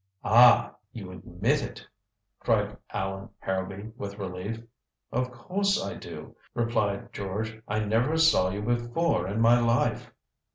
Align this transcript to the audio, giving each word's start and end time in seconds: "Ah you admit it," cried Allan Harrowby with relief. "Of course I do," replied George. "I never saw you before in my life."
"Ah 0.25 0.73
you 0.93 1.11
admit 1.11 1.61
it," 1.61 1.85
cried 2.39 2.75
Allan 2.89 3.29
Harrowby 3.37 3.91
with 3.97 4.17
relief. 4.17 4.59
"Of 5.11 5.29
course 5.31 5.79
I 5.79 5.93
do," 5.93 6.35
replied 6.55 7.13
George. 7.13 7.61
"I 7.67 7.81
never 7.81 8.17
saw 8.17 8.49
you 8.49 8.63
before 8.63 9.27
in 9.27 9.39
my 9.41 9.59
life." 9.59 10.11